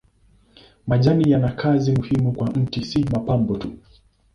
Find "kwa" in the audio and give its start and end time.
2.33-2.49